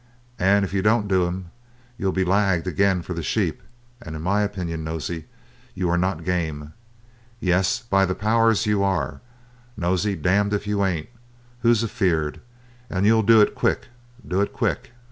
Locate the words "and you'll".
12.89-13.21